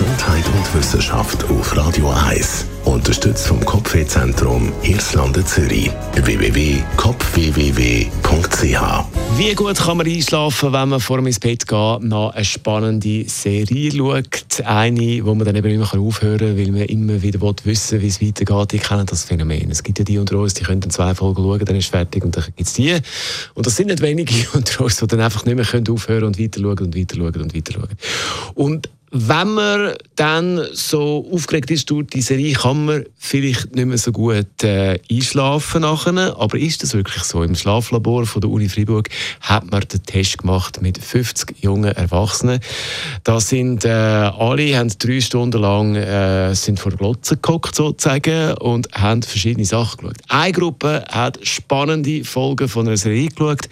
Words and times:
Gesundheit 0.00 0.46
und 0.46 0.74
Wissenschaft 0.74 1.44
auf 1.50 1.76
Radio 1.76 2.08
1. 2.08 2.64
Unterstützt 2.86 3.46
vom 3.46 3.62
Kopfwehzentrum 3.62 4.72
Irlande 4.82 5.44
Zürich. 5.44 5.90
www.kopfwww.ch 6.14 8.80
Wie 9.36 9.54
gut 9.54 9.76
kann 9.76 9.98
man 9.98 10.06
einschlafen, 10.06 10.72
wenn 10.72 10.88
man 10.88 11.00
vor 11.00 11.18
dem 11.18 11.26
ins 11.26 11.38
Bett 11.38 11.68
geht, 11.68 12.02
nach 12.02 12.30
eine 12.30 12.44
spannende 12.46 13.28
Serie 13.28 13.92
schaut? 13.92 14.62
Eine, 14.64 15.22
wo 15.26 15.34
man 15.34 15.44
dann 15.44 15.56
eben 15.56 15.68
nicht 15.68 15.92
mehr 15.92 16.00
aufhören 16.00 16.38
kann, 16.38 16.56
weil 16.56 16.70
man 16.70 16.84
immer 16.84 17.20
wieder 17.20 17.38
wissen 17.64 18.00
wie 18.00 18.08
es 18.08 18.22
weitergeht. 18.22 18.72
Ich 18.72 18.82
kenne 18.82 19.04
das 19.04 19.24
Phänomen. 19.24 19.70
Es 19.70 19.82
gibt 19.82 19.98
ja 19.98 20.04
die 20.06 20.16
unter 20.16 20.38
uns, 20.38 20.54
die 20.54 20.64
können 20.64 20.80
zwei 20.88 21.14
Folgen 21.14 21.42
schauen, 21.42 21.66
dann 21.66 21.76
ist 21.76 21.84
es 21.84 21.90
fertig 21.90 22.24
und 22.24 22.34
dann 22.34 22.44
gibt 22.44 22.60
es 22.60 22.72
die. 22.72 22.96
Und 23.52 23.66
das 23.66 23.76
sind 23.76 23.88
nicht 23.88 24.00
wenige 24.00 24.32
unter 24.54 24.82
uns, 24.82 24.96
die 24.96 25.06
dann 25.06 25.20
einfach 25.20 25.44
nicht 25.44 25.56
mehr 25.56 25.66
aufhören 25.92 26.24
und 26.24 26.40
weiter 26.40 26.58
schauen 26.58 26.78
und 26.78 26.96
weiter 26.96 27.16
schauen 27.16 27.42
und 27.42 27.54
weiter 27.54 27.74
schauen. 27.74 27.90
Und 28.54 28.88
wenn 29.12 29.54
man 29.54 29.94
dann 30.14 30.60
so 30.72 31.28
aufgeregt 31.32 31.70
ist 31.72 31.90
durch 31.90 32.06
die 32.06 32.22
Serie, 32.22 32.52
kann 32.52 32.84
man 32.84 33.04
vielleicht 33.18 33.74
nicht 33.74 33.86
mehr 33.86 33.98
so 33.98 34.12
gut 34.12 34.62
äh, 34.62 35.00
einschlafen 35.10 35.82
nachher. 35.82 36.36
Aber 36.38 36.56
ist 36.56 36.84
das 36.84 36.94
wirklich 36.94 37.24
so? 37.24 37.42
Im 37.42 37.56
Schlaflabor 37.56 38.26
von 38.26 38.40
der 38.40 38.50
Uni 38.50 38.68
Freiburg 38.68 39.08
hat 39.40 39.68
man 39.70 39.80
den 39.80 40.02
Test 40.04 40.38
gemacht 40.38 40.80
mit 40.80 40.98
50 40.98 41.56
jungen 41.60 41.90
Erwachsenen. 41.90 42.60
Da 43.24 43.40
sind 43.40 43.84
äh, 43.84 43.88
alle 43.88 44.78
haben 44.78 44.92
drei 44.98 45.20
Stunden 45.20 45.60
lang 45.60 45.96
äh, 45.96 46.54
sind 46.54 46.78
vor 46.78 46.92
Glotzen 46.92 47.36
geguckt 47.42 47.74
sozusagen 47.74 48.54
und 48.58 48.92
haben 48.92 49.22
verschiedene 49.22 49.66
Sachen 49.66 50.02
geschaut. 50.02 50.18
Eine 50.28 50.52
Gruppe 50.52 51.04
hat 51.10 51.38
spannende 51.42 52.22
Folgen 52.24 52.68
von 52.68 52.86
einer 52.86 52.96
Serie 52.96 53.28
geschaut. 53.28 53.68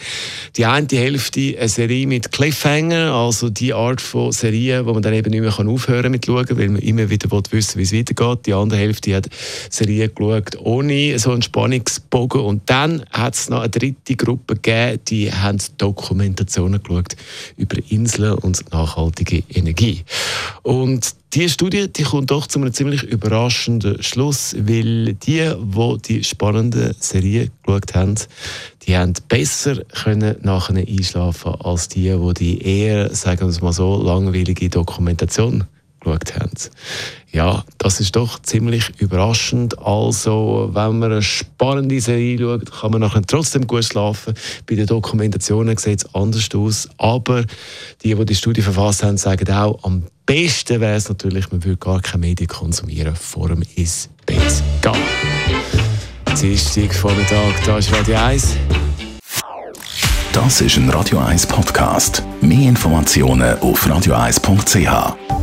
Die 0.57 0.66
eine 0.66 0.88
Hälfte 0.91 1.57
eine 1.59 1.68
Serie 1.68 2.09
mit 2.09 2.32
Cliffhanger, 2.32 3.13
also 3.13 3.51
die 3.51 3.73
Art 3.73 4.01
von 4.01 4.32
Serie, 4.32 4.85
wo 4.85 4.95
man 4.95 5.02
dann 5.02 5.15
eben 5.15 5.27
eben 5.34 5.45
nicht 5.45 5.59
mehr 5.59 5.68
aufhören 5.68 6.10
mit 6.10 6.26
schauen, 6.26 6.46
weil 6.59 6.68
man 6.68 6.82
immer 6.82 7.10
wieder 7.10 7.30
wissen 7.51 7.79
wie 7.79 7.82
es 7.82 7.93
weitergeht. 7.93 8.46
Die 8.46 8.54
andere 8.54 8.80
Hälfte 8.80 9.15
hat 9.15 9.29
Serien 9.70 10.10
geschaut 10.15 10.57
ohne 10.62 11.18
so 11.18 11.32
einen 11.32 11.43
Spannungsbogen. 11.43 12.40
Und 12.40 12.62
dann 12.66 13.04
hat 13.10 13.35
es 13.35 13.48
noch 13.48 13.60
eine 13.60 13.70
dritte 13.70 14.16
Gruppe 14.16 14.54
gegeben, 14.54 15.01
die 15.09 15.32
haben 15.32 15.59
Dokumentationen 15.79 16.82
geschaut 16.82 17.16
über 17.57 17.76
Inseln 17.88 18.35
und 18.35 18.73
nachhaltige 18.73 19.43
Energie. 19.52 20.04
Und 20.69 21.15
diese 21.33 21.49
Studie 21.49 21.88
die 21.91 22.02
kommt 22.02 22.30
doch 22.30 22.47
zu 22.47 22.59
einem 22.59 22.74
ziemlich 22.74 23.02
überraschenden 23.02 24.02
Schluss, 24.02 24.55
weil 24.59 25.15
die, 25.15 25.51
die 25.57 25.99
die 26.05 26.23
spannende 26.23 26.95
Serie 27.01 27.51
geschaut 27.63 27.95
haben, 27.95 28.16
die 28.83 28.95
haben 28.95 29.15
besser 29.29 29.83
können 29.85 30.37
nachher 30.43 30.77
einschlafen 30.77 31.55
als 31.55 31.88
die, 31.88 32.15
die 32.15 32.35
die 32.35 32.60
eher, 32.60 33.15
sagen 33.15 33.51
wir 33.51 33.65
mal 33.65 33.73
so, 33.73 33.97
langweilige 34.02 34.69
Dokumentation 34.69 35.65
geschaut 36.01 36.35
haben. 36.35 36.51
Ja, 37.30 37.65
das 37.77 38.01
ist 38.01 38.16
doch 38.16 38.41
ziemlich 38.41 38.91
überraschend. 38.99 39.79
Also, 39.79 40.71
wenn 40.73 40.99
man 40.99 41.13
eine 41.13 41.23
spannende 41.23 42.01
Serie 42.01 42.38
schaut, 42.38 42.73
kann 42.80 42.93
man 42.93 43.01
nachher 43.01 43.23
trotzdem 43.23 43.66
gut 43.66 43.85
schlafen. 43.85 44.35
Bei 44.66 44.74
den 44.74 44.87
Dokumentationen 44.87 45.76
sieht 45.76 46.01
es 46.01 46.15
anders 46.15 46.49
aus. 46.54 46.88
Aber 46.96 47.45
die, 48.02 48.15
die 48.15 48.24
die 48.24 48.35
Studie 48.35 48.63
verfasst 48.63 49.02
haben, 49.02 49.19
sagen 49.19 49.51
auch, 49.52 49.79
am 49.85 50.04
besten 50.24 50.80
wäre 50.80 50.96
es 50.96 51.09
natürlich, 51.09 51.51
man 51.51 51.63
würde 51.65 51.76
gar 51.76 52.01
keine 52.01 52.26
Medien 52.26 52.49
konsumieren, 52.49 53.15
vor 53.15 53.49
dem 53.49 53.63
ins 53.74 54.09
Bett 54.24 54.63
gehen. 54.80 54.93
Dienstag 56.41 56.95
Vormittag, 56.95 57.65
da 57.66 57.79
ist 57.79 57.93
Radio 57.93 58.16
1. 58.16 58.57
Das 60.32 60.60
ist 60.60 60.76
ein 60.76 60.88
Radio 60.91 61.19
1 61.19 61.46
Podcast. 61.46 62.23
Mehr 62.41 62.69
Informationen 62.69 63.59
auf 63.59 63.85
radio1.ch. 63.87 65.38